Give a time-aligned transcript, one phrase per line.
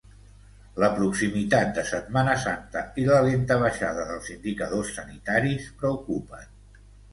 [0.83, 6.53] La proximitat de Setmana Santa i la lenta baixada dels indicadors sanitaris preocupen.